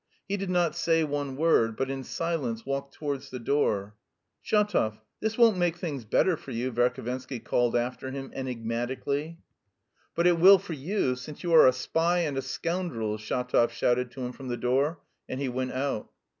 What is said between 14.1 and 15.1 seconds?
to him from the door,